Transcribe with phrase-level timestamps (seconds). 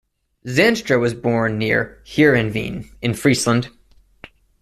[0.47, 3.69] Zanstra was born near Heerenveen in Friesland.